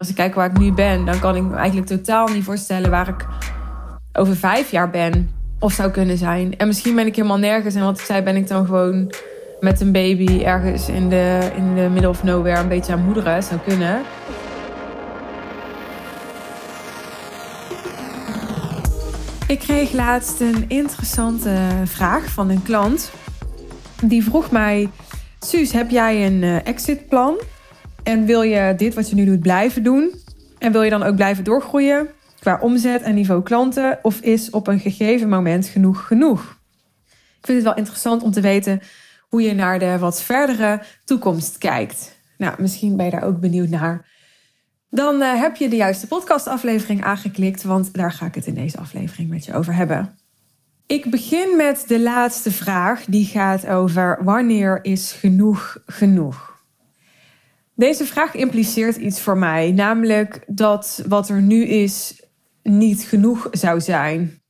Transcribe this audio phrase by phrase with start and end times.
[0.00, 2.90] Als ik kijk waar ik nu ben, dan kan ik me eigenlijk totaal niet voorstellen
[2.90, 3.26] waar ik
[4.12, 6.56] over vijf jaar ben of zou kunnen zijn.
[6.56, 7.74] En misschien ben ik helemaal nergens.
[7.74, 9.12] En wat ik zei, ben ik dan gewoon
[9.60, 13.42] met een baby ergens in de, in de middle of nowhere een beetje aan moederen.
[13.42, 14.02] Zou kunnen.
[19.46, 23.10] Ik kreeg laatst een interessante vraag van een klant.
[24.02, 24.90] Die vroeg mij:
[25.40, 27.38] Suus, heb jij een uh, exitplan?
[28.02, 30.14] En wil je dit wat je nu doet blijven doen?
[30.58, 32.08] En wil je dan ook blijven doorgroeien
[32.40, 33.98] qua omzet en niveau klanten?
[34.02, 36.58] Of is op een gegeven moment genoeg genoeg?
[37.10, 38.80] Ik vind het wel interessant om te weten
[39.28, 42.18] hoe je naar de wat verdere toekomst kijkt.
[42.36, 44.08] Nou, misschien ben je daar ook benieuwd naar.
[44.90, 48.78] Dan uh, heb je de juiste podcastaflevering aangeklikt, want daar ga ik het in deze
[48.78, 50.18] aflevering met je over hebben.
[50.86, 56.49] Ik begin met de laatste vraag, die gaat over wanneer is genoeg genoeg?
[57.80, 62.22] Deze vraag impliceert iets voor mij, namelijk dat wat er nu is
[62.62, 64.42] niet genoeg zou zijn.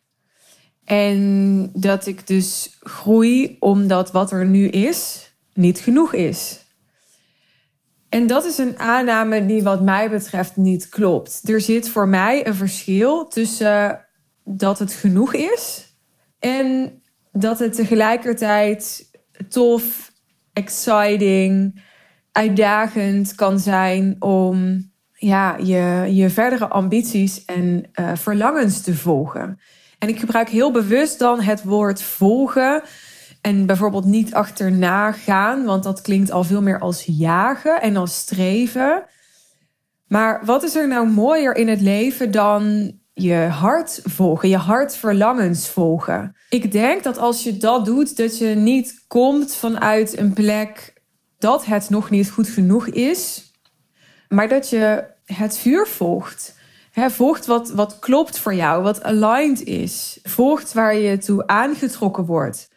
[0.85, 6.65] En dat ik dus groei omdat wat er nu is niet genoeg is.
[8.09, 11.49] En dat is een aanname die wat mij betreft niet klopt.
[11.49, 14.07] Er zit voor mij een verschil tussen
[14.45, 15.95] dat het genoeg is
[16.39, 16.93] en
[17.33, 19.11] dat het tegelijkertijd
[19.49, 20.13] tof,
[20.53, 21.81] exciting,
[22.33, 29.61] uitdagend kan zijn om ja, je, je verdere ambities en uh, verlangens te volgen.
[29.99, 32.83] En ik gebruik heel bewust dan het woord volgen.
[33.41, 38.17] En bijvoorbeeld niet achterna gaan, want dat klinkt al veel meer als jagen en als
[38.17, 39.05] streven.
[40.07, 45.69] Maar wat is er nou mooier in het leven dan je hart volgen, je hartverlangens
[45.69, 46.37] volgen?
[46.49, 51.00] Ik denk dat als je dat doet, dat je niet komt vanuit een plek
[51.41, 53.53] dat het nog niet goed genoeg is,
[54.29, 56.59] maar dat je het vuur volgt.
[56.93, 60.19] He, volgt wat, wat klopt voor jou, wat aligned is.
[60.23, 62.71] Volgt waar je toe aangetrokken wordt.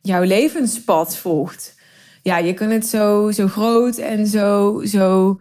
[0.00, 1.78] Jouw levenspad volgt.
[2.22, 5.40] Ja, je kan het zo, zo groot en zo, zo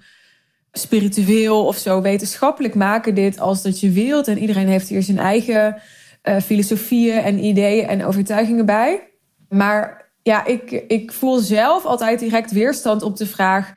[0.72, 4.28] spiritueel of zo wetenschappelijk maken, dit als dat je wilt.
[4.28, 5.82] En iedereen heeft hier zijn eigen
[6.24, 9.10] uh, filosofieën en ideeën en overtuigingen bij.
[9.50, 13.74] Maar ja, ik, ik voel zelf altijd direct weerstand op de vraag: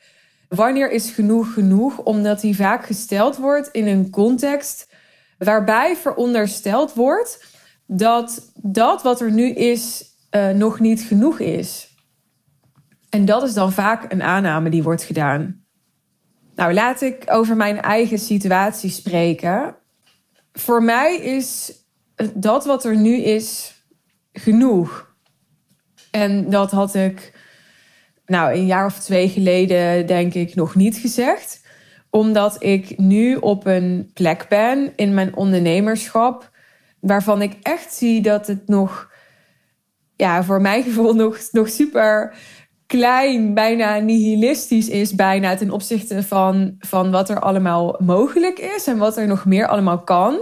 [0.49, 1.99] wanneer is genoeg genoeg?
[1.99, 4.91] Omdat die vaak gesteld wordt in een context
[5.39, 7.45] waarbij verondersteld wordt
[7.87, 11.97] dat dat wat er nu is uh, nog niet genoeg is.
[13.11, 15.65] En dat is dan vaak een aanname die wordt gedaan.
[16.55, 19.77] Nou, laat ik over mijn eigen situatie spreken.
[20.53, 21.73] Voor mij is
[22.35, 23.75] dat wat er nu is
[24.33, 25.12] genoeg.
[26.13, 27.33] En dat had ik,
[28.27, 31.61] nou, een jaar of twee geleden, denk ik, nog niet gezegd.
[32.11, 36.51] Omdat ik nu op een plek ben in mijn ondernemerschap.
[37.01, 39.11] waarvan ik echt zie dat het nog,
[40.17, 42.35] ja, voor mijn gevoel nog, nog super
[42.87, 48.99] klein, bijna nihilistisch is, bijna ten opzichte van, van wat er allemaal mogelijk is en
[48.99, 50.41] wat er nog meer allemaal kan.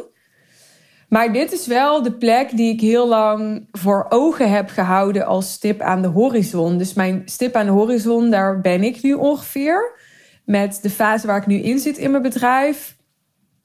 [1.10, 5.52] Maar dit is wel de plek die ik heel lang voor ogen heb gehouden als
[5.52, 6.78] stip aan de horizon.
[6.78, 9.98] Dus mijn stip aan de horizon, daar ben ik nu ongeveer.
[10.44, 12.96] Met de fase waar ik nu in zit in mijn bedrijf.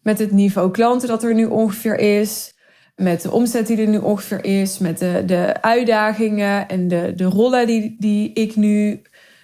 [0.02, 2.56] Met het niveau klanten dat er nu ongeveer is.
[2.96, 4.78] Met de omzet die er nu ongeveer is.
[4.78, 9.02] Met de, de uitdagingen en de, de rollen die, die ik nu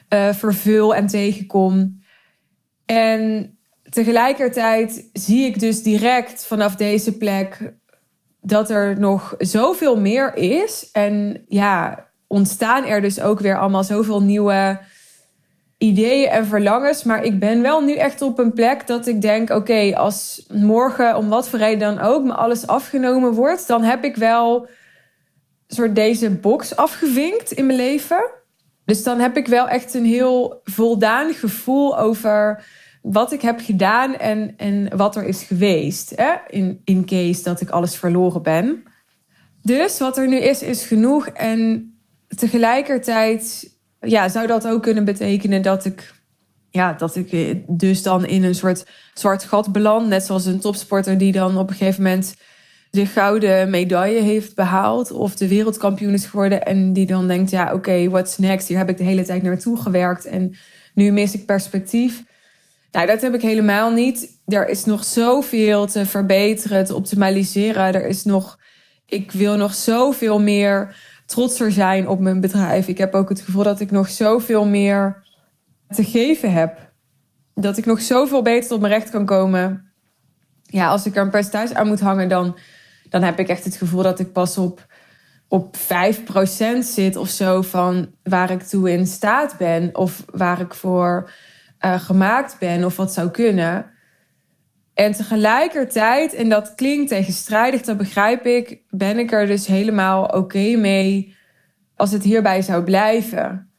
[0.10, 2.02] uh, vervul en tegenkom.
[2.86, 3.56] En
[3.90, 7.74] tegelijkertijd zie ik dus direct vanaf deze plek
[8.42, 10.90] dat er nog zoveel meer is.
[10.92, 14.80] En ja, ontstaan er dus ook weer allemaal zoveel nieuwe
[15.78, 17.04] ideeën en verlangens.
[17.04, 21.18] Maar ik ben wel nu echt op een plek dat ik denk: oké, als morgen
[21.18, 24.68] om wat voor reden dan ook me alles afgenomen wordt, dan heb ik wel
[25.68, 28.30] soort deze box afgevinkt in mijn leven.
[28.86, 32.66] Dus dan heb ik wel echt een heel voldaan gevoel over
[33.02, 36.14] wat ik heb gedaan en, en wat er is geweest.
[36.16, 36.34] Hè?
[36.48, 38.84] In, in case dat ik alles verloren ben.
[39.62, 41.28] Dus wat er nu is, is genoeg.
[41.28, 41.94] En
[42.28, 43.70] tegelijkertijd
[44.00, 46.14] ja, zou dat ook kunnen betekenen dat ik,
[46.70, 50.08] ja, dat ik dus dan in een soort zwart gat beland.
[50.08, 52.36] Net zoals een topsporter die dan op een gegeven moment
[52.92, 55.12] de gouden medaille heeft behaald.
[55.12, 56.66] Of de wereldkampioen is geworden.
[56.66, 58.68] En die dan denkt, ja, oké, what's next?
[58.68, 60.26] Hier heb ik de hele tijd naartoe gewerkt.
[60.26, 60.56] En
[60.94, 62.24] nu mis ik perspectief.
[62.92, 64.42] Nou, dat heb ik helemaal niet.
[64.46, 67.94] Er is nog zoveel te verbeteren, te optimaliseren.
[67.94, 68.60] Er is nog,
[69.06, 70.96] ik wil nog zoveel meer
[71.26, 72.88] trotser zijn op mijn bedrijf.
[72.88, 75.24] Ik heb ook het gevoel dat ik nog zoveel meer
[75.88, 76.90] te geven heb.
[77.54, 79.92] dat ik nog zoveel beter tot mijn recht kan komen.
[80.64, 82.58] Ja, als ik er een percentage aan moet hangen, dan,
[83.10, 84.86] dan heb ik echt het gevoel dat ik pas op,
[85.48, 85.80] op 5%
[86.80, 89.96] zit of zo van waar ik toe in staat ben.
[89.96, 91.32] Of waar ik voor
[91.86, 93.86] uh, gemaakt ben of wat zou kunnen.
[94.94, 100.76] En tegelijkertijd, en dat klinkt tegenstrijdig, dat begrijp ik, ben ik er dus helemaal oké
[100.76, 101.36] mee
[101.96, 103.72] als het hierbij zou blijven.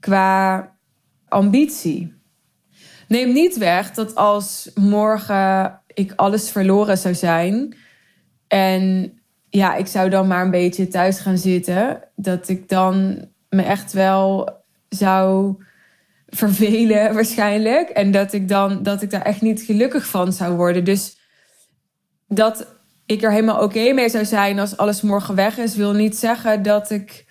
[0.00, 0.72] Qua
[1.28, 2.14] ambitie.
[3.08, 7.76] Neem niet weg dat als morgen ik alles verloren zou zijn
[8.48, 9.12] en
[9.50, 13.92] ja, ik zou dan maar een beetje thuis gaan zitten, dat ik dan me echt
[13.92, 14.50] wel
[14.88, 15.56] zou
[16.34, 17.88] vervelen waarschijnlijk.
[17.88, 20.84] En dat ik dan dat ik daar echt niet gelukkig van zou worden.
[20.84, 21.16] Dus
[22.28, 22.66] dat
[23.06, 26.62] ik er helemaal oké mee zou zijn als alles morgen weg is, wil niet zeggen
[26.62, 27.24] dat ik,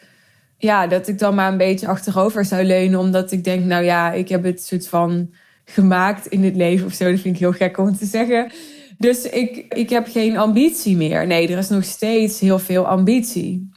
[0.57, 2.99] ja, dat ik dan maar een beetje achterover zou leunen.
[2.99, 5.33] Omdat ik denk, nou ja, ik heb het soort van
[5.65, 7.11] gemaakt in het leven of zo.
[7.11, 8.51] Dat vind ik heel gek om te zeggen.
[8.97, 11.27] Dus ik, ik heb geen ambitie meer.
[11.27, 13.69] Nee, er is nog steeds heel veel ambitie.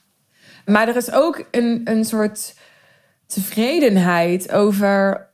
[0.64, 2.54] Maar er is ook een, een soort
[3.26, 5.26] tevredenheid over.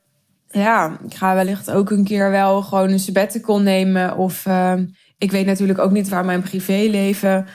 [0.47, 4.17] Ja, ik ga wellicht ook een keer wel gewoon een sabbatical nemen.
[4.17, 4.73] Of uh,
[5.17, 7.45] ik weet natuurlijk ook niet waar mijn privéleven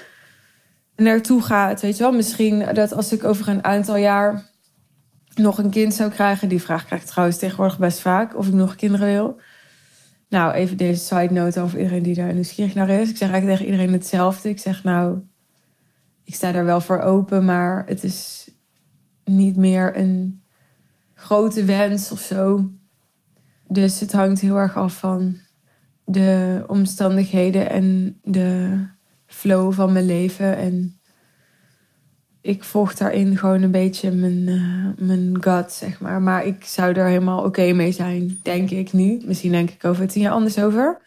[0.97, 1.81] naartoe gaat.
[1.81, 4.47] Weet je wel, misschien dat als ik over een aantal jaar
[5.35, 6.49] nog een kind zou krijgen.
[6.49, 8.37] Die vraag krijg ik trouwens tegenwoordig best vaak.
[8.37, 9.41] Of ik nog kinderen wil.
[10.29, 13.11] Nou, even deze side note over iedereen die daar nieuwsgierig naar is.
[13.11, 14.49] Ik zeg eigenlijk tegen iedereen hetzelfde.
[14.49, 15.19] Ik zeg nou,
[16.25, 18.51] ik sta daar wel voor open, maar het is
[19.29, 20.43] niet meer een
[21.15, 22.71] grote wens of zo.
[23.69, 25.37] Dus het hangt heel erg af van
[26.05, 28.79] de omstandigheden en de
[29.27, 30.57] flow van mijn leven.
[30.57, 31.01] En
[32.41, 36.23] ik volg daarin gewoon een beetje mijn, uh, mijn gut, zeg maar.
[36.23, 39.23] Maar ik zou er helemaal oké mee zijn, denk ik nu.
[39.25, 41.01] Misschien denk ik over tien jaar anders over.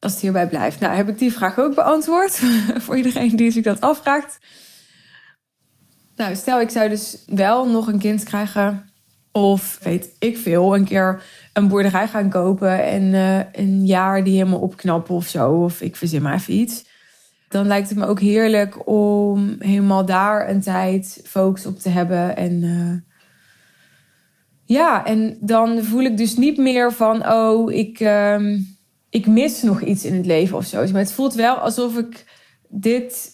[0.00, 0.80] Als het hierbij blijft.
[0.80, 2.40] Nou, heb ik die vraag ook beantwoord.
[2.84, 4.38] voor iedereen die zich dat afvraagt.
[6.16, 8.92] Nou, stel ik zou dus wel nog een kind krijgen.
[9.32, 11.22] Of weet ik veel, een keer
[11.52, 15.50] een boerderij gaan kopen en uh, een jaar die helemaal opknappen of zo.
[15.50, 16.84] Of ik verzin maar even iets.
[17.48, 22.36] Dan lijkt het me ook heerlijk om helemaal daar een tijd focus op te hebben.
[22.36, 22.92] En uh,
[24.64, 28.58] ja, en dan voel ik dus niet meer van, oh, ik, uh,
[29.10, 30.86] ik mis nog iets in het leven of zo.
[30.86, 32.24] Maar het voelt wel alsof ik
[32.68, 33.30] dit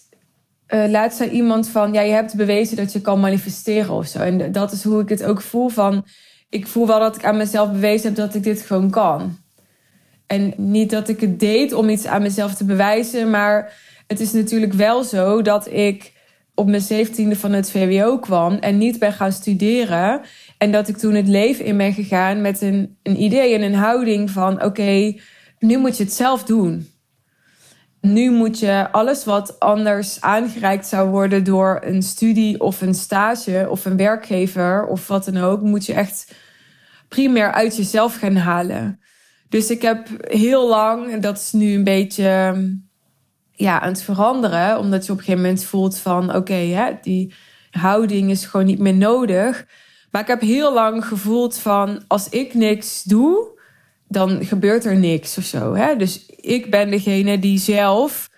[0.73, 4.19] uh, laat zei iemand van, ja, je hebt bewezen dat je kan manifesteren of zo.
[4.19, 6.05] En dat is hoe ik het ook voel van,
[6.49, 9.37] ik voel wel dat ik aan mezelf bewezen heb dat ik dit gewoon kan.
[10.27, 13.73] En niet dat ik het deed om iets aan mezelf te bewijzen, maar
[14.07, 16.13] het is natuurlijk wel zo dat ik
[16.55, 20.21] op mijn zeventiende van het VWO kwam en niet ben gaan studeren.
[20.57, 23.73] En dat ik toen het leven in ben gegaan met een, een idee en een
[23.73, 25.15] houding van, oké,
[25.59, 26.90] nu moet je het zelf doen.
[28.01, 33.67] Nu moet je alles wat anders aangereikt zou worden door een studie of een stage
[33.69, 36.35] of een werkgever of wat dan ook, moet je echt
[37.07, 38.99] primair uit jezelf gaan halen.
[39.49, 42.55] Dus ik heb heel lang, en dat is nu een beetje
[43.51, 47.33] ja, aan het veranderen, omdat je op een gegeven moment voelt van oké, die
[47.71, 49.65] houding is gewoon niet meer nodig.
[50.11, 53.60] Maar ik heb heel lang gevoeld van als ik niks doe,
[54.11, 55.73] dan gebeurt er niks of zo.
[55.75, 55.95] Hè?
[55.95, 58.29] Dus ik ben degene die zelf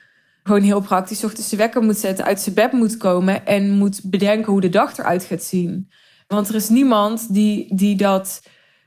[0.44, 4.02] gewoon heel praktisch ochtends de wekker moet zetten, uit zijn bed moet komen en moet
[4.04, 5.90] bedenken hoe de dag eruit gaat zien.
[6.28, 8.42] Want er is niemand die, die dat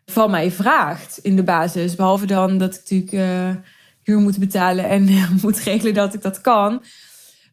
[0.07, 1.95] van mij vraagt in de basis.
[1.95, 3.63] Behalve dan dat ik natuurlijk uh,
[4.03, 5.09] huur moet betalen en
[5.43, 6.83] moet regelen dat ik dat kan.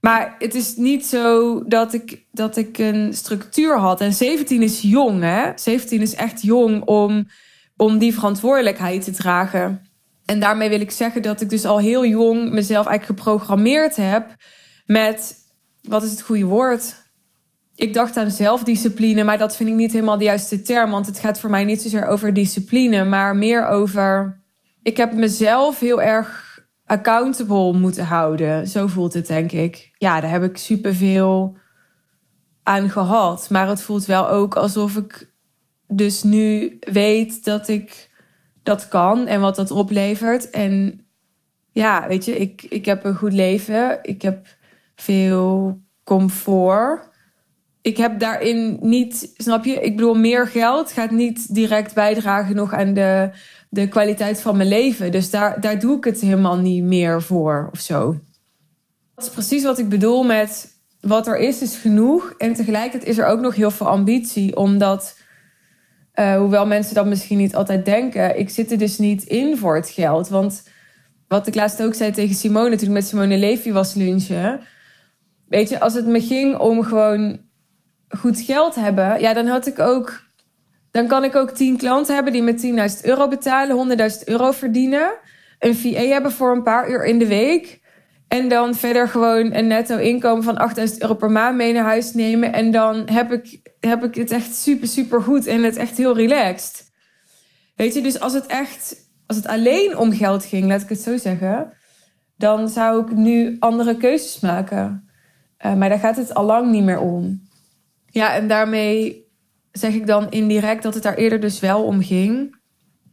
[0.02, 4.02] Maar het is niet zo dat ik, dat ik een structuur had.
[4.02, 5.52] En 17 is jong, hè?
[5.56, 7.28] 17 is echt jong om
[7.78, 9.82] om die verantwoordelijkheid te dragen.
[10.26, 14.36] En daarmee wil ik zeggen dat ik dus al heel jong mezelf eigenlijk geprogrammeerd heb
[14.86, 15.36] met,
[15.82, 17.02] wat is het goede woord?
[17.76, 20.92] Ik dacht aan zelfdiscipline, maar dat vind ik niet helemaal de juiste term.
[20.92, 24.42] Want het gaat voor mij niet zozeer over discipline, maar meer over.
[24.82, 28.68] Ik heb mezelf heel erg accountable moeten houden.
[28.68, 29.92] Zo voelt het, denk ik.
[29.98, 31.58] Ja, daar heb ik superveel
[32.64, 33.50] aan gehad.
[33.50, 35.33] Maar het voelt wel ook alsof ik
[35.96, 38.10] dus nu weet dat ik
[38.64, 40.50] dat kan en wat dat oplevert.
[40.50, 41.06] En
[41.72, 44.00] ja, weet je, ik, ik heb een goed leven.
[44.02, 44.48] Ik heb
[44.96, 47.12] veel comfort.
[47.82, 49.82] Ik heb daarin niet, snap je?
[49.82, 53.30] Ik bedoel, meer geld gaat niet direct bijdragen nog aan de,
[53.70, 55.12] de kwaliteit van mijn leven.
[55.12, 58.20] Dus daar, daar doe ik het helemaal niet meer voor of zo.
[59.16, 62.34] Dat is precies wat ik bedoel met wat er is, is genoeg.
[62.38, 65.18] En tegelijkertijd is er ook nog heel veel ambitie, omdat
[66.20, 68.40] Uh, hoewel mensen dat misschien niet altijd denken.
[68.40, 70.30] Ik zit er dus niet in voor het geld.
[70.30, 70.64] Want
[71.28, 74.62] wat ik laatst ook zei tegen Simone, toen ik met Simone Levy was lunchen.
[75.48, 77.40] Weet je, als het me ging om gewoon
[78.10, 80.22] goed geld hebben, ja, dan had ik ook.
[80.92, 85.12] Dan kan ik ook tien klanten hebben die me 10.000 euro betalen, 100.000 euro verdienen.
[85.60, 87.82] Een VA hebben voor een paar uur in de week.
[88.34, 92.14] En dan verder gewoon een netto inkomen van 8000 euro per maand mee naar huis
[92.14, 92.54] nemen.
[92.54, 96.16] En dan heb ik, heb ik het echt super, super goed en het echt heel
[96.16, 96.92] relaxed.
[97.76, 98.96] Weet je, dus als het echt,
[99.28, 101.74] als het alleen om geld ging, laat ik het zo zeggen,
[102.38, 105.10] dan zou ik nu andere keuzes maken.
[105.66, 107.42] Uh, maar daar gaat het al lang niet meer om.
[108.06, 109.28] Ja, en daarmee
[109.72, 112.56] zeg ik dan indirect dat het daar eerder dus wel om ging.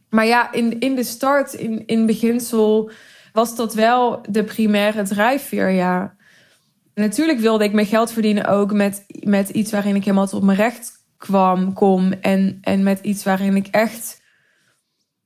[0.09, 2.91] Maar ja, in, in de start, in, in beginsel
[3.33, 6.15] was dat wel de primaire drijfveer, ja.
[6.93, 10.57] Natuurlijk wilde ik mijn geld verdienen ook met, met iets waarin ik helemaal tot mijn
[10.57, 12.11] recht kwam, kom.
[12.11, 14.21] En, en met iets waarin ik echt,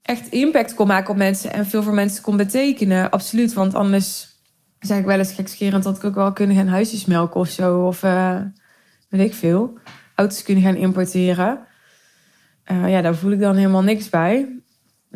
[0.02, 3.10] echt impact kon maken op mensen en veel voor mensen kon betekenen.
[3.10, 4.28] Absoluut, want anders
[4.80, 7.86] zeg ik wel eens gekscherend dat ik ook wel kunnen gaan huisjes melken of zo.
[7.86, 8.40] Of uh,
[9.10, 9.78] weet ik veel.
[10.16, 11.60] Auto's kunnen gaan importeren.
[12.72, 14.60] Uh, ja, daar voel ik dan helemaal niks bij.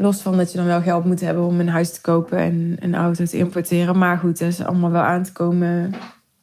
[0.01, 2.75] Los van dat je dan wel geld moet hebben om een huis te kopen en
[2.79, 3.97] een auto te importeren.
[3.97, 5.93] Maar goed, dat is allemaal wel aan te komen,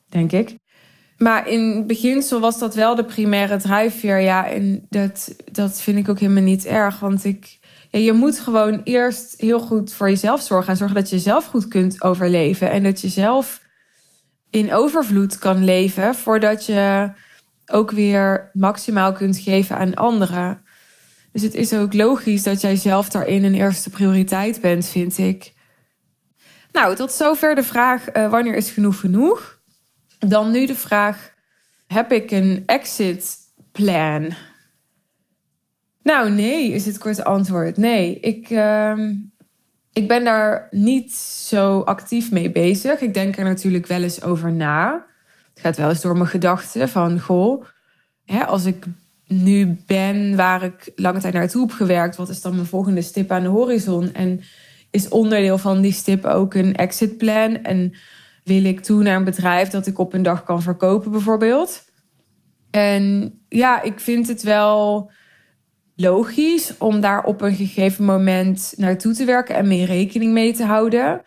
[0.09, 0.55] denk ik.
[1.19, 4.21] Maar in beginsel was dat wel de primaire drijfveer.
[4.21, 7.01] Ja, en dat, dat vind ik ook helemaal niet erg.
[7.01, 7.59] Want ik,
[7.91, 10.71] je moet gewoon eerst heel goed voor jezelf zorgen.
[10.71, 12.71] En zorgen dat je zelf goed kunt overleven.
[12.71, 13.61] En dat je zelf
[14.51, 16.15] in overvloed kan leven.
[16.15, 17.11] Voordat je
[17.67, 20.65] ook weer maximaal kunt geven aan anderen.
[21.37, 25.52] Dus het is ook logisch dat jij zelf daarin een eerste prioriteit bent, vind ik.
[26.73, 29.61] Nou, tot zover de vraag: uh, wanneer is genoeg genoeg?
[30.19, 31.35] Dan nu de vraag:
[31.87, 33.37] heb ik een exit
[33.73, 34.33] plan?
[36.02, 37.76] Nou, nee, is het korte antwoord.
[37.76, 38.99] Nee, ik, uh,
[39.93, 43.00] ik ben daar niet zo actief mee bezig.
[43.00, 45.07] Ik denk er natuurlijk wel eens over na.
[45.55, 47.64] Het gaat wel eens door mijn gedachten van, goh,
[48.25, 48.85] hè, als ik
[49.26, 53.30] nu ben waar ik lange tijd naartoe heb gewerkt, wat is dan mijn volgende stip
[53.30, 54.12] aan de horizon?
[54.12, 54.40] En
[54.90, 57.62] is onderdeel van die stip ook een exit plan?
[57.62, 57.95] En
[58.45, 61.85] wil ik toe naar een bedrijf dat ik op een dag kan verkopen, bijvoorbeeld?
[62.71, 65.11] En ja, ik vind het wel
[65.97, 70.64] logisch om daar op een gegeven moment naartoe te werken en mee rekening mee te
[70.64, 71.23] houden.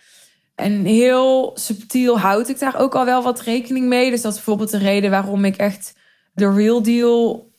[0.55, 4.09] En heel subtiel houd ik daar ook al wel wat rekening mee.
[4.09, 5.95] Dus dat is bijvoorbeeld de reden waarom ik echt
[6.33, 7.49] de real deal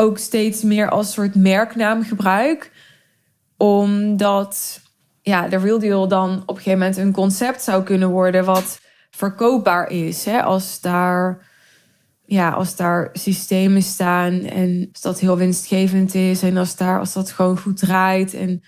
[0.00, 2.72] ook steeds meer als soort merknaam gebruik.
[3.56, 4.80] Omdat
[5.22, 8.80] ja, de Real Deal dan op een gegeven moment een concept zou kunnen worden wat
[9.10, 10.24] verkoopbaar is.
[10.24, 10.42] Hè?
[10.42, 11.46] Als, daar,
[12.24, 17.12] ja, als daar systemen staan en als dat heel winstgevend is en als, daar, als
[17.12, 18.34] dat gewoon goed draait.
[18.34, 18.62] En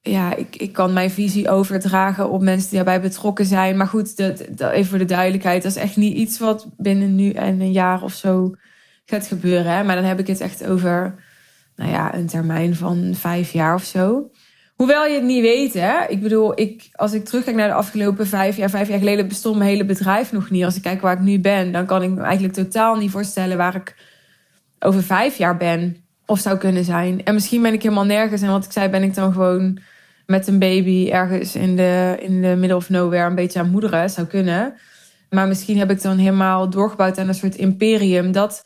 [0.00, 3.76] ja, ik, ik kan mijn visie overdragen op mensen die daarbij betrokken zijn.
[3.76, 7.14] Maar goed, dat, dat, even voor de duidelijkheid, dat is echt niet iets wat binnen
[7.14, 8.54] nu en een jaar of zo
[9.04, 9.72] gaat gebeuren.
[9.72, 9.84] Hè?
[9.84, 11.14] Maar dan heb ik het echt over
[11.76, 14.30] nou ja, een termijn van vijf jaar of zo.
[14.74, 16.06] Hoewel je het niet weet, hè.
[16.08, 18.70] Ik bedoel, ik, als ik terugkijk naar de afgelopen vijf jaar...
[18.70, 20.64] Vijf jaar geleden bestond mijn hele bedrijf nog niet.
[20.64, 23.56] Als ik kijk waar ik nu ben, dan kan ik me eigenlijk totaal niet voorstellen...
[23.56, 23.96] waar ik
[24.78, 25.96] over vijf jaar ben
[26.26, 27.24] of zou kunnen zijn.
[27.24, 28.42] En misschien ben ik helemaal nergens.
[28.42, 29.78] En wat ik zei, ben ik dan gewoon
[30.26, 31.08] met een baby...
[31.10, 34.10] ergens in de, in de middle of nowhere een beetje aan moederen.
[34.10, 34.74] Zou kunnen.
[35.30, 38.32] Maar misschien heb ik dan helemaal doorgebouwd aan een soort imperium...
[38.32, 38.64] dat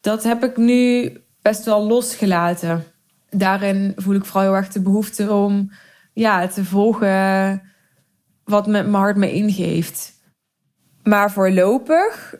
[0.00, 1.12] dat heb ik nu
[1.42, 2.84] best wel losgelaten.
[3.30, 5.70] Daarin voel ik vooral heel erg de behoefte om
[6.12, 7.62] ja, te volgen
[8.44, 10.12] wat met mijn hart me ingeeft.
[11.02, 12.34] Maar voorlopig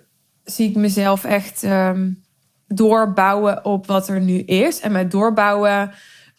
[0.45, 2.23] zie ik mezelf echt um,
[2.67, 4.81] doorbouwen op wat er nu is.
[4.81, 5.93] En met doorbouwen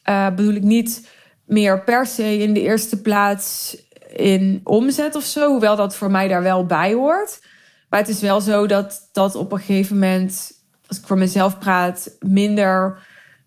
[0.10, 1.10] uh, bedoel ik niet
[1.46, 3.78] meer per se in de eerste plaats
[4.16, 5.50] in omzet of zo.
[5.50, 7.42] Hoewel dat voor mij daar wel bij hoort.
[7.90, 10.52] Maar het is wel zo dat dat op een gegeven moment
[10.90, 12.98] als ik voor mezelf praat, minder,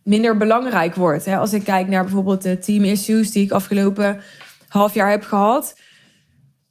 [0.03, 1.25] minder belangrijk wordt.
[1.25, 1.37] Hè?
[1.37, 4.21] Als ik kijk naar bijvoorbeeld de team issues die ik afgelopen
[4.69, 5.81] half jaar heb gehad.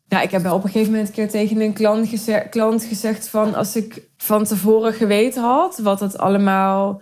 [0.07, 2.83] Ja, ik heb wel op een gegeven moment een keer tegen een klant, gezegd, klant
[2.83, 7.01] gezegd van als ik van tevoren geweten had wat het allemaal,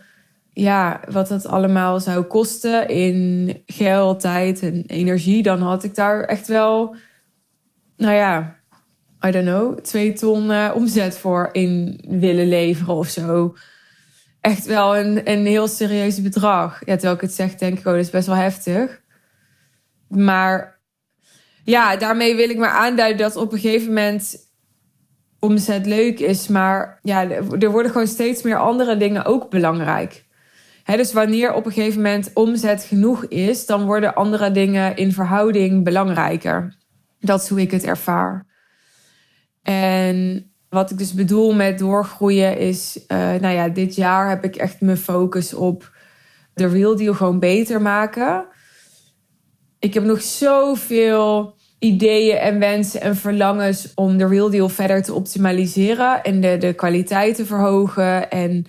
[0.53, 6.23] ja, wat het allemaal zou kosten in geld, tijd en energie, dan had ik daar
[6.23, 6.95] echt wel,
[7.97, 8.58] nou ja,
[9.25, 13.55] I don't know, twee ton uh, omzet voor in willen leveren of zo.
[14.41, 16.79] Echt wel een, een heel serieus bedrag.
[16.85, 19.01] Ja, terwijl ik het zeg, denk ik, oh, dat is best wel heftig.
[20.07, 20.79] Maar
[21.63, 24.37] ja, daarmee wil ik maar aanduiden dat op een gegeven moment
[25.39, 26.47] omzet leuk is.
[26.47, 30.25] Maar ja, er worden gewoon steeds meer andere dingen ook belangrijk.
[30.85, 35.83] dus wanneer op een gegeven moment omzet genoeg is, dan worden andere dingen in verhouding
[35.83, 36.77] belangrijker.
[37.19, 38.48] Dat is hoe ik het ervaar.
[39.69, 44.55] En wat ik dus bedoel met doorgroeien is, uh, nou ja, dit jaar heb ik
[44.55, 45.91] echt mijn focus op
[46.53, 48.45] de real deal gewoon beter maken.
[49.79, 55.13] Ik heb nog zoveel ideeën en wensen en verlangens om de real deal verder te
[55.13, 58.65] optimaliseren en de, de kwaliteit te verhogen en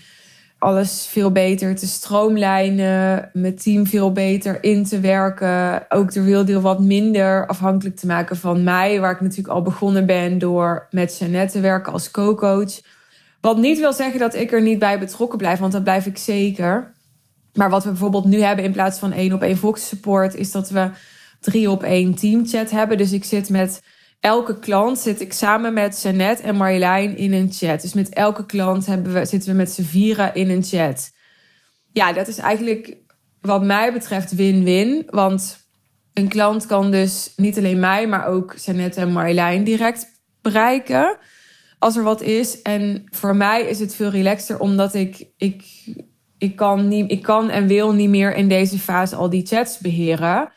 [0.61, 6.45] alles veel beter te stroomlijnen, mijn team veel beter in te werken, ook de real
[6.45, 10.87] deal wat minder afhankelijk te maken van mij, waar ik natuurlijk al begonnen ben door
[10.91, 12.81] met Jeannette te werken als co-coach.
[13.41, 16.19] Wat niet wil zeggen dat ik er niet bij betrokken blijf, want dat blijf ik
[16.19, 16.93] zeker.
[17.55, 20.51] Maar wat we bijvoorbeeld nu hebben in plaats van één op één Fox support, is
[20.51, 20.91] dat we
[21.41, 22.97] drie op één teamchat hebben.
[22.97, 23.83] Dus ik zit met
[24.21, 27.81] elke klant zit ik samen met Jeannette en Marjolein in een chat.
[27.81, 31.11] Dus met elke klant hebben we, zitten we met z'n vieren in een chat.
[31.93, 32.97] Ja, dat is eigenlijk
[33.41, 35.07] wat mij betreft win-win.
[35.11, 35.69] Want
[36.13, 40.07] een klant kan dus niet alleen mij, maar ook Jeannette en Marjolein direct
[40.43, 41.17] bereiken.
[41.79, 42.63] Als er wat is.
[42.63, 45.65] En voor mij is het veel relaxter, omdat ik, ik,
[46.39, 49.79] ik, kan, niet, ik kan en wil niet meer in deze fase al die chats
[49.79, 50.53] beheren.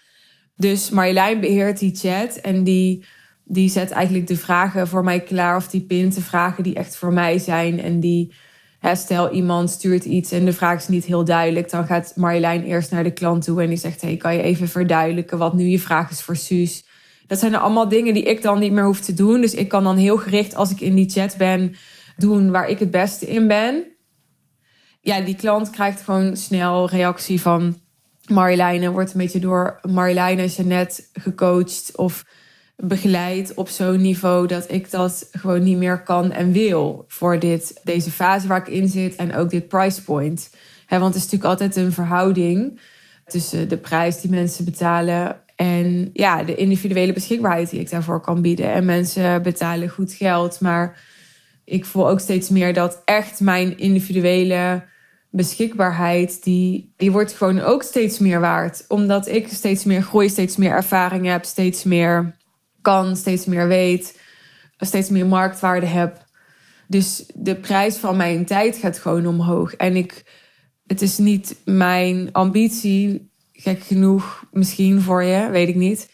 [0.56, 3.06] Dus Marjolein beheert die chat en die,
[3.54, 5.56] die zet eigenlijk de vragen voor mij klaar.
[5.56, 7.80] Of die pint de vragen die echt voor mij zijn.
[7.80, 8.34] En die,
[8.94, 11.70] stel iemand stuurt iets en de vraag is niet heel duidelijk.
[11.70, 14.02] Dan gaat Marjolein eerst naar de klant toe en die zegt...
[14.02, 16.86] Hey, kan je even verduidelijken wat nu je vraag is voor Suus?
[17.28, 19.42] Dat zijn allemaal dingen die ik dan niet meer hoef te doen.
[19.42, 21.76] Dus ik kan dan heel gericht als ik in die chat ben
[22.18, 23.84] doen waar ik het beste in ben.
[25.02, 27.82] Ja, die klant krijgt gewoon snel reactie van
[28.28, 32.26] Marjolein wordt een beetje door Marjolein en Jeannette gecoacht of
[32.76, 37.82] begeleid op zo'n niveau dat ik dat gewoon niet meer kan en wil voor dit,
[37.84, 40.50] deze fase waar ik in zit en ook dit price point.
[40.88, 42.80] want het is natuurlijk altijd een verhouding
[43.26, 48.42] tussen de prijs die mensen betalen en ja, de individuele beschikbaarheid die ik daarvoor kan
[48.42, 48.74] bieden.
[48.74, 51.02] En mensen betalen goed geld, maar
[51.66, 54.84] ik voel ook steeds meer dat echt mijn individuele
[55.30, 58.86] beschikbaarheid, die, die wordt gewoon ook steeds meer waard.
[58.88, 62.36] Omdat ik steeds meer groei, steeds meer ervaring heb, steeds meer
[62.84, 64.20] kan, steeds meer weet,
[64.78, 66.26] steeds meer marktwaarde heb.
[66.88, 69.74] Dus de prijs van mijn tijd gaat gewoon omhoog.
[69.74, 70.24] En ik,
[70.86, 76.12] het is niet mijn ambitie, gek genoeg misschien voor je, weet ik niet,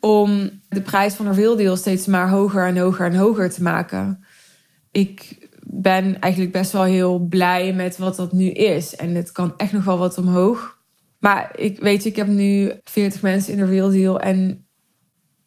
[0.00, 4.24] om de prijs van een veeldeel steeds maar hoger en hoger en hoger te maken.
[4.90, 8.96] Ik ben eigenlijk best wel heel blij met wat dat nu is.
[8.96, 10.78] En het kan echt nog wel wat omhoog.
[11.18, 14.20] Maar ik weet, ik heb nu 40 mensen in de Real Deal.
[14.20, 14.67] En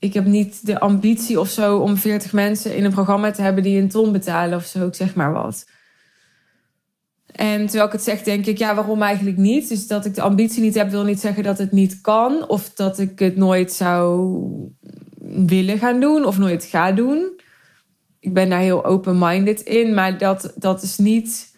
[0.02, 3.64] ik heb niet de ambitie of zo om 40 mensen in een programma te hebben
[3.64, 4.88] die een ton betalen of zo.
[4.88, 5.66] Ik zeg maar wat.
[7.32, 9.70] En terwijl ik het zeg, denk ik, ja, waarom eigenlijk niet?
[9.70, 12.48] Dus dat ik de ambitie niet heb, wil niet zeggen dat het niet kan.
[12.48, 14.38] Of dat ik het nooit zou
[15.46, 17.40] willen gaan doen of nooit ga doen
[18.22, 21.56] ik ben daar heel open-minded in, maar dat, dat is niet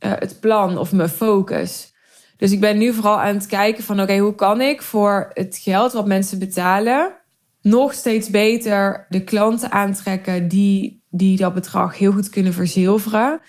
[0.00, 1.92] uh, het plan of mijn focus.
[2.36, 5.58] Dus ik ben nu vooral aan het kijken van oké, hoe kan ik voor het
[5.62, 7.17] geld wat mensen betalen
[7.62, 13.40] nog steeds beter de klanten aantrekken die, die dat bedrag heel goed kunnen verzilveren.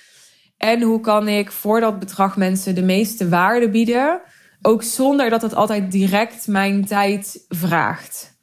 [0.58, 4.22] En hoe kan ik voor dat bedrag mensen de meeste waarde bieden,
[4.62, 8.38] ook zonder dat het altijd direct mijn tijd vraagt.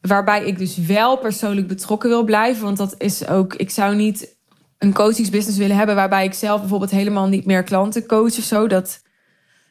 [0.00, 2.64] Waarbij ik dus wel persoonlijk betrokken wil blijven.
[2.64, 4.36] Want dat is ook, ik zou niet
[4.78, 8.66] een coachingsbusiness willen hebben waarbij ik zelf bijvoorbeeld helemaal niet meer klanten coach of zo.
[8.66, 9.02] Dat,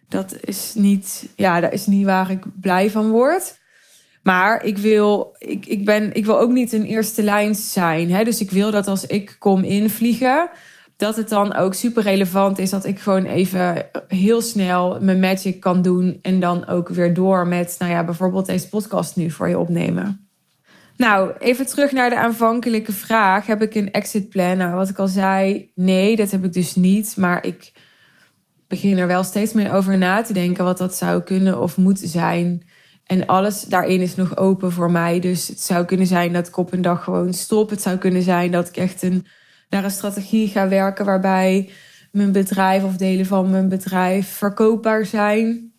[0.09, 3.57] dat is niet, ja, dat is niet waar ik blij van word.
[4.27, 8.11] Maar ik wil, ik, ik, ben, ik wil ook niet een eerste lijn zijn.
[8.11, 8.23] Hè?
[8.23, 10.49] Dus ik wil dat als ik kom invliegen,
[10.97, 15.59] dat het dan ook super relevant is dat ik gewoon even heel snel mijn magic
[15.59, 16.19] kan doen.
[16.21, 20.29] En dan ook weer door met, nou ja, bijvoorbeeld deze podcast nu voor je opnemen.
[20.97, 23.45] Nou, even terug naar de aanvankelijke vraag.
[23.45, 24.57] Heb ik een exit plan?
[24.57, 27.17] Nou, wat ik al zei, nee, dat heb ik dus niet.
[27.17, 27.71] Maar ik
[28.67, 32.07] begin er wel steeds meer over na te denken wat dat zou kunnen of moeten
[32.07, 32.63] zijn.
[33.07, 35.19] En alles daarin is nog open voor mij.
[35.19, 37.69] Dus het zou kunnen zijn dat ik op een dag gewoon stop.
[37.69, 39.25] Het zou kunnen zijn dat ik echt een
[39.69, 41.69] naar een strategie ga werken waarbij
[42.11, 45.71] mijn bedrijf of delen van mijn bedrijf verkoopbaar zijn.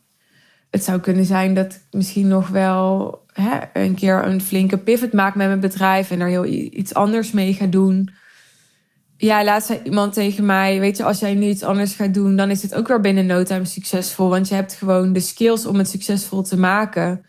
[0.70, 5.12] Het zou kunnen zijn dat ik misschien nog wel hè, een keer een flinke pivot
[5.12, 8.10] maak met mijn bedrijf en er heel iets anders mee ga doen.
[9.20, 12.36] Ja, laatst zei iemand tegen mij: Weet je, als jij nu iets anders gaat doen,
[12.36, 14.28] dan is het ook weer binnen no time succesvol.
[14.28, 17.26] Want je hebt gewoon de skills om het succesvol te maken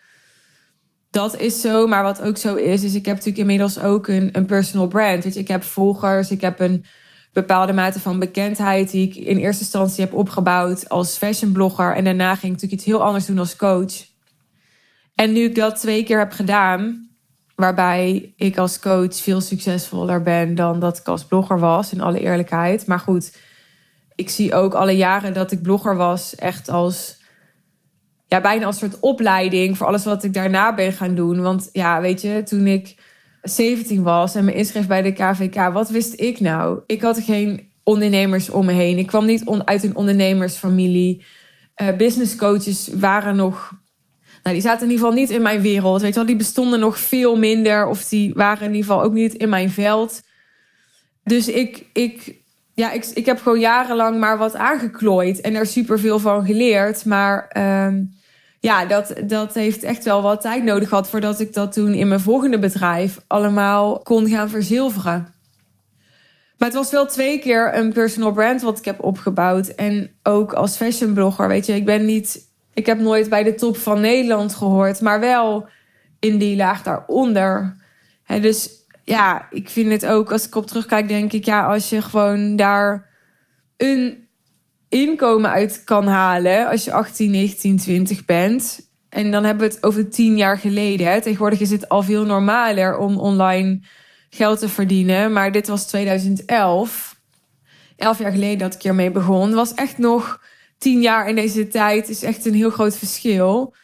[1.11, 1.87] dat is zo.
[1.87, 5.23] Maar wat ook zo is, is ik heb natuurlijk inmiddels ook een, een personal brand.
[5.23, 6.85] Dus ik heb volgers, ik heb een
[7.33, 11.95] bepaalde mate van bekendheid die ik in eerste instantie heb opgebouwd als fashionblogger.
[11.95, 14.07] En daarna ging ik natuurlijk iets heel anders doen als coach.
[15.15, 17.08] En nu ik dat twee keer heb gedaan,
[17.59, 22.19] waarbij ik als coach veel succesvoller ben dan dat ik als blogger was, in alle
[22.19, 22.87] eerlijkheid.
[22.87, 23.37] Maar goed,
[24.15, 27.17] ik zie ook alle jaren dat ik blogger was echt als
[28.27, 31.41] ja, bijna als soort opleiding voor alles wat ik daarna ben gaan doen.
[31.41, 32.95] Want ja, weet je, toen ik
[33.41, 36.79] 17 was en me inschreef bij de KVK, wat wist ik nou?
[36.85, 38.97] Ik had geen ondernemers om me heen.
[38.97, 41.25] Ik kwam niet uit een ondernemersfamilie.
[41.81, 43.71] Uh, business coaches waren nog.
[44.43, 46.01] Nou, die zaten in ieder geval niet in mijn wereld.
[46.01, 47.87] Weet je wel, die bestonden nog veel minder.
[47.87, 50.21] Of die waren in ieder geval ook niet in mijn veld.
[51.23, 52.35] Dus ik, ik,
[52.73, 57.05] ja, ik, ik heb gewoon jarenlang maar wat aangeklooid en er superveel van geleerd.
[57.05, 58.03] Maar ehm,
[58.59, 62.07] ja, dat, dat heeft echt wel wat tijd nodig gehad voordat ik dat toen in
[62.07, 65.33] mijn volgende bedrijf allemaal kon gaan verzilveren.
[66.57, 69.67] Maar het was wel twee keer een personal brand wat ik heb opgebouwd.
[69.67, 72.47] En ook als fashion blogger, weet je, ik ben niet.
[72.79, 75.67] Ik heb nooit bij de top van Nederland gehoord, maar wel
[76.19, 77.75] in die laag daaronder.
[78.41, 78.69] Dus
[79.03, 82.55] ja, ik vind het ook, als ik op terugkijk, denk ik, ja, als je gewoon
[82.55, 83.09] daar
[83.77, 84.27] een
[84.89, 88.89] inkomen uit kan halen als je 18, 19, 20 bent.
[89.09, 91.07] En dan hebben we het over tien jaar geleden.
[91.07, 91.21] Hè.
[91.21, 93.79] Tegenwoordig is het al veel normaler om online
[94.29, 95.33] geld te verdienen.
[95.33, 97.19] Maar dit was 2011.
[97.95, 99.53] Elf jaar geleden dat ik hiermee begon.
[99.53, 100.39] Was echt nog
[100.79, 102.09] tien jaar in deze tijd.
[102.09, 103.75] Is echt een heel groot verschil.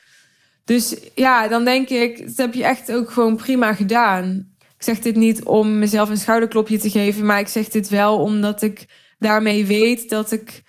[0.65, 4.53] Dus ja, dan denk ik, dat heb je echt ook gewoon prima gedaan.
[4.59, 7.25] Ik zeg dit niet om mezelf een schouderklopje te geven.
[7.25, 8.85] Maar ik zeg dit wel omdat ik
[9.19, 10.63] daarmee weet dat ik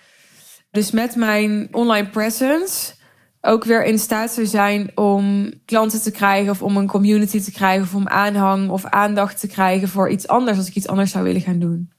[0.71, 2.93] dus met mijn online presence
[3.41, 7.51] ook weer in staat zou zijn om klanten te krijgen of om een community te
[7.51, 11.11] krijgen of om aanhang of aandacht te krijgen voor iets anders als ik iets anders
[11.11, 11.91] zou willen gaan doen.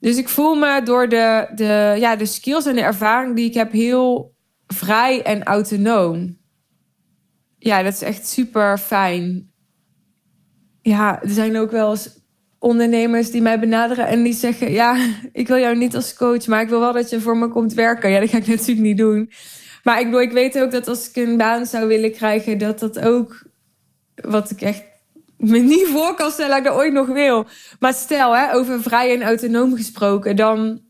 [0.00, 3.54] Dus ik voel me door de, de, ja, de skills en de ervaring die ik
[3.54, 4.34] heb heel
[4.66, 6.38] vrij en autonoom.
[7.58, 9.50] Ja, dat is echt super fijn.
[10.82, 12.18] Ja, er zijn ook wel eens
[12.58, 14.96] ondernemers die mij benaderen en die zeggen: Ja,
[15.32, 17.74] ik wil jou niet als coach, maar ik wil wel dat je voor me komt
[17.74, 18.10] werken.
[18.10, 19.30] Ja, dat ga ik natuurlijk niet doen.
[19.82, 22.98] Maar ik, ik weet ook dat als ik een baan zou willen krijgen, dat dat
[23.00, 23.46] ook
[24.14, 24.89] wat ik echt
[25.40, 27.46] me niet voor kan stellen dat ik dat ooit nog wil.
[27.78, 30.80] Maar stel, hè, over vrij en autonoom gesproken, dan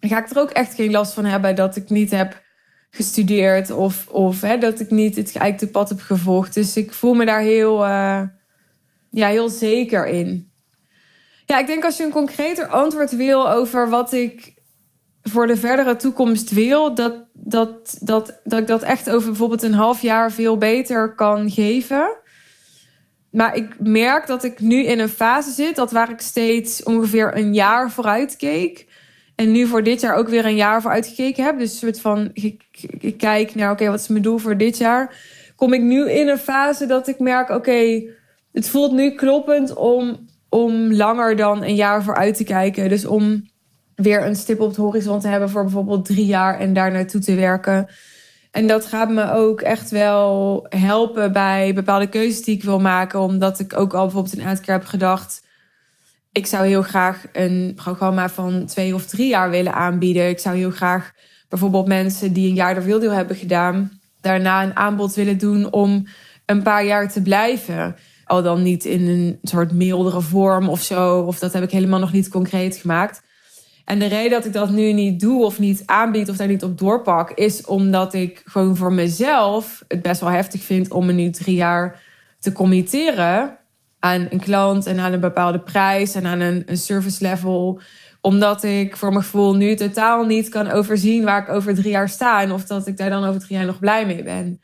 [0.00, 2.42] ga ik er ook echt geen last van hebben dat ik niet heb
[2.90, 6.54] gestudeerd of, of hè, dat ik niet het geëikte pad heb gevolgd.
[6.54, 8.22] Dus ik voel me daar heel, uh,
[9.10, 10.52] ja, heel zeker in.
[11.46, 14.54] Ja, ik denk als je een concreter antwoord wil over wat ik
[15.22, 19.74] voor de verdere toekomst wil, dat, dat, dat, dat ik dat echt over bijvoorbeeld een
[19.74, 22.16] half jaar veel beter kan geven.
[23.38, 27.36] Maar ik merk dat ik nu in een fase zit dat waar ik steeds ongeveer
[27.36, 28.86] een jaar vooruit keek.
[29.34, 31.58] En nu voor dit jaar ook weer een jaar vooruit gekeken heb.
[31.58, 32.62] Dus een soort van, ik,
[33.16, 35.16] kijk naar, oké, wat is mijn doel voor dit jaar?
[35.56, 38.02] Kom ik nu in een fase dat ik merk, oké,
[38.52, 42.88] het voelt nu kloppend om om langer dan een jaar vooruit te kijken.
[42.88, 43.48] Dus om
[43.94, 47.20] weer een stip op het horizon te hebben voor bijvoorbeeld drie jaar en daar naartoe
[47.20, 47.88] te werken.
[48.50, 53.20] En dat gaat me ook echt wel helpen bij bepaalde keuzes die ik wil maken.
[53.20, 55.46] Omdat ik ook al bijvoorbeeld aantal keer heb gedacht.
[56.32, 60.28] Ik zou heel graag een programma van twee of drie jaar willen aanbieden.
[60.28, 61.12] Ik zou heel graag
[61.48, 66.06] bijvoorbeeld mensen die een jaar de Wildeel hebben gedaan, daarna een aanbod willen doen om
[66.46, 67.96] een paar jaar te blijven.
[68.24, 71.20] Al dan niet in een soort mildere vorm of zo.
[71.20, 73.22] Of dat heb ik helemaal nog niet concreet gemaakt.
[73.88, 76.62] En de reden dat ik dat nu niet doe of niet aanbied of daar niet
[76.62, 81.12] op doorpak, is omdat ik gewoon voor mezelf het best wel heftig vind om me
[81.12, 82.02] nu drie jaar
[82.38, 83.58] te committeren
[83.98, 87.80] aan een klant en aan een bepaalde prijs en aan een, een service level.
[88.20, 92.08] Omdat ik voor mijn gevoel nu totaal niet kan overzien waar ik over drie jaar
[92.08, 94.60] sta en of dat ik daar dan over drie jaar nog blij mee ben.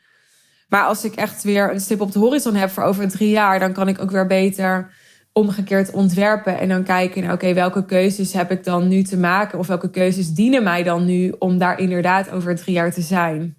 [0.69, 3.59] Maar als ik echt weer een stip op de horizon heb voor over drie jaar,
[3.59, 4.93] dan kan ik ook weer beter
[5.37, 6.59] omgekeerd ontwerpen.
[6.59, 9.59] En dan kijken, nou, oké, welke keuzes heb ik dan nu te maken?
[9.59, 13.55] Of welke keuzes dienen mij dan nu om daar inderdaad over drie jaar te zijn?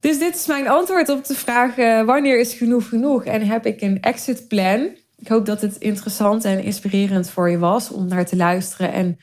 [0.00, 3.24] Dus dit is mijn antwoord op de vraag: uh, wanneer is genoeg genoeg?
[3.24, 4.88] En heb ik een exit plan?
[5.16, 8.92] Ik hoop dat het interessant en inspirerend voor je was om naar te luisteren.
[8.92, 9.18] En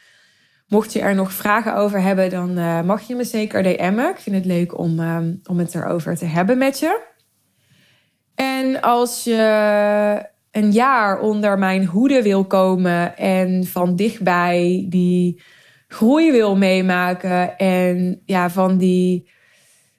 [0.68, 4.10] Mocht je er nog vragen over hebben, dan uh, mag je me zeker DM'en.
[4.10, 7.02] Ik vind het leuk om, uh, om het erover te hebben met je.
[8.36, 15.42] En als je een jaar onder mijn hoede wil komen en van dichtbij die
[15.88, 19.30] groei wil meemaken en ja, van die,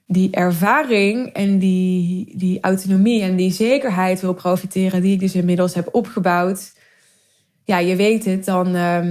[0.05, 5.73] die ervaring en die, die autonomie en die zekerheid wil profiteren die ik dus inmiddels
[5.73, 6.71] heb opgebouwd.
[7.63, 8.75] Ja, je weet het, dan...
[8.75, 9.05] Uh,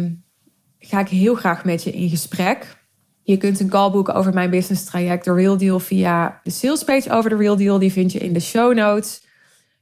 [0.79, 2.77] ga ik heel graag met je in gesprek.
[3.23, 6.85] Je kunt een call boeken over mijn business traject, de Real Deal, via de sales
[6.85, 7.79] page over de Real Deal.
[7.79, 9.27] Die vind je in de show notes.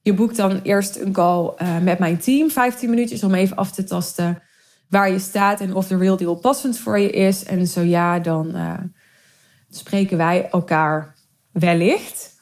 [0.07, 3.73] Je boekt dan eerst een call uh, met mijn team, 15 minuutjes, om even af
[3.73, 4.43] te tasten
[4.89, 7.45] waar je staat en of de Real Deal passend voor je is.
[7.45, 8.73] En zo ja, dan uh,
[9.71, 11.15] spreken wij elkaar
[11.53, 12.35] wellicht.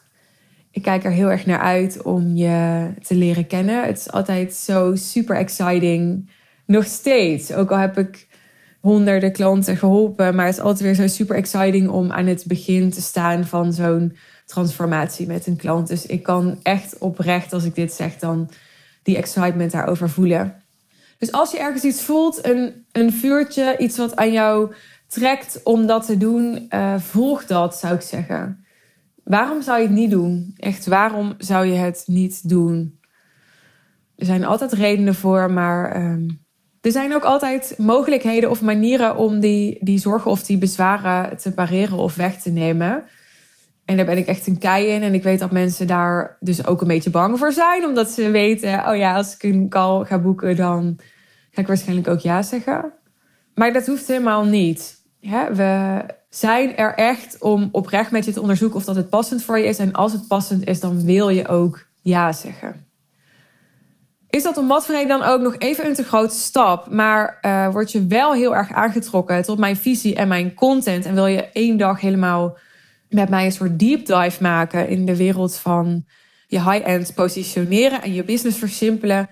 [0.71, 3.85] Ik kijk er heel erg naar uit om je te leren kennen.
[3.85, 6.31] Het is altijd zo super exciting.
[6.65, 7.53] Nog steeds.
[7.53, 8.27] Ook al heb ik
[8.79, 10.35] honderden klanten geholpen.
[10.35, 13.73] Maar het is altijd weer zo super exciting om aan het begin te staan van
[13.73, 15.87] zo'n transformatie met een klant.
[15.87, 18.49] Dus ik kan echt oprecht, als ik dit zeg, dan
[19.03, 20.63] die excitement daarover voelen.
[21.17, 24.73] Dus als je ergens iets voelt, een, een vuurtje, iets wat aan jou
[25.07, 28.65] trekt om dat te doen, uh, volg dat, zou ik zeggen.
[29.23, 30.53] Waarom zou je het niet doen?
[30.57, 32.99] Echt, waarom zou je het niet doen?
[34.15, 36.45] Er zijn altijd redenen voor, maar um,
[36.81, 41.53] er zijn ook altijd mogelijkheden of manieren om die, die zorgen of die bezwaren te
[41.53, 43.03] pareren of weg te nemen.
[43.85, 45.01] En daar ben ik echt een kei in.
[45.03, 47.85] En ik weet dat mensen daar dus ook een beetje bang voor zijn.
[47.85, 50.99] Omdat ze weten, oh ja, als ik een call ga boeken, dan
[51.51, 52.93] ga ik waarschijnlijk ook ja zeggen.
[53.53, 55.03] Maar dat hoeft helemaal niet.
[55.53, 59.57] we zijn er echt om oprecht met je te onderzoeken of dat het passend voor
[59.57, 59.79] je is.
[59.79, 62.85] En als het passend is, dan wil je ook ja zeggen.
[64.29, 67.71] Is dat om wat voor dan ook nog even een te grote stap, maar uh,
[67.71, 71.51] word je wel heel erg aangetrokken tot mijn visie en mijn content en wil je
[71.51, 72.57] één dag helemaal
[73.15, 76.05] met mij een soort deep dive maken in de wereld van
[76.47, 79.29] je high-end positioneren en je business versimpelen?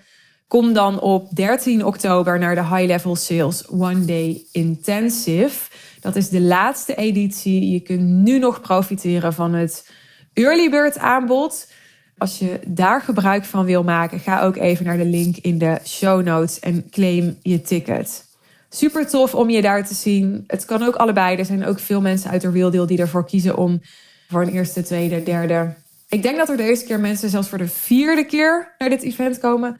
[0.48, 5.72] Kom dan op 13 oktober naar de High Level Sales One Day Intensive.
[6.00, 7.72] Dat is de laatste editie.
[7.72, 9.90] Je kunt nu nog profiteren van het
[10.34, 11.72] early bird aanbod.
[12.18, 15.80] Als je daar gebruik van wil maken, ga ook even naar de link in de
[15.86, 18.26] show notes en claim je ticket.
[18.76, 20.44] Super tof om je daar te zien.
[20.48, 21.38] Het kan ook allebei.
[21.38, 23.82] Er zijn ook veel mensen uit de Real Deal die ervoor kiezen om
[24.30, 25.74] voor een eerste, tweede, derde.
[26.10, 29.40] Ik denk dat er deze keer mensen zelfs voor de vierde keer naar dit event
[29.40, 29.80] komen.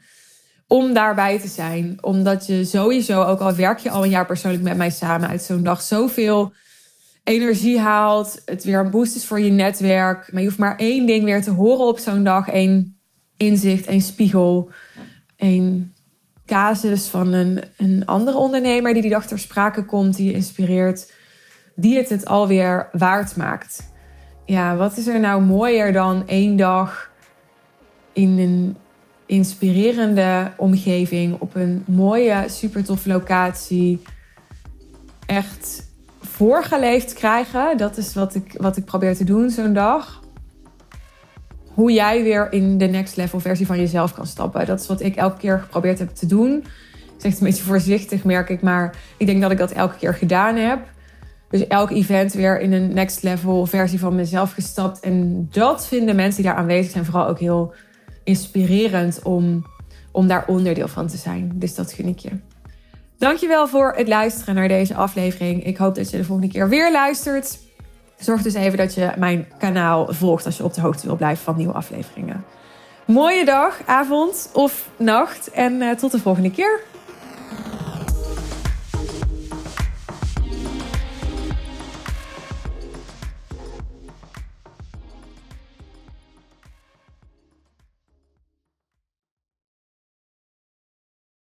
[0.66, 1.98] Om daarbij te zijn.
[2.00, 5.42] Omdat je sowieso, ook al werk je al een jaar persoonlijk met mij samen, uit
[5.42, 6.52] zo'n dag zoveel
[7.24, 8.42] energie haalt.
[8.44, 10.32] Het weer een boost is voor je netwerk.
[10.32, 12.48] Maar je hoeft maar één ding weer te horen op zo'n dag.
[12.48, 12.98] één
[13.36, 14.70] inzicht, één spiegel.
[15.36, 15.93] één
[16.46, 20.16] casus van een, een andere ondernemer die die dag ter sprake komt.
[20.16, 21.12] Die je inspireert.
[21.74, 23.92] Die het het alweer waard maakt.
[24.46, 27.10] Ja, wat is er nou mooier dan één dag
[28.12, 28.76] in een
[29.26, 31.40] inspirerende omgeving.
[31.40, 34.02] Op een mooie, super toffe locatie.
[35.26, 35.82] Echt
[36.20, 37.76] voorgeleefd krijgen.
[37.76, 40.23] Dat is wat ik, wat ik probeer te doen zo'n dag.
[41.74, 44.66] Hoe jij weer in de next level versie van jezelf kan stappen.
[44.66, 46.56] Dat is wat ik elke keer geprobeerd heb te doen.
[46.56, 48.62] Ik zeg het een beetje voorzichtig, merk ik.
[48.62, 50.78] Maar ik denk dat ik dat elke keer gedaan heb.
[51.50, 55.00] Dus elk event weer in een next level versie van mezelf gestapt.
[55.00, 57.74] En dat vinden mensen die daar aanwezig zijn vooral ook heel
[58.24, 59.66] inspirerend om,
[60.12, 61.52] om daar onderdeel van te zijn.
[61.54, 62.30] Dus dat gun ik je.
[63.18, 65.64] Dankjewel voor het luisteren naar deze aflevering.
[65.64, 67.58] Ik hoop dat je de volgende keer weer luistert.
[68.18, 71.44] Zorg dus even dat je mijn kanaal volgt als je op de hoogte wil blijven
[71.44, 72.44] van nieuwe afleveringen.
[73.04, 76.80] Mooie dag, avond of nacht en uh, tot de volgende keer.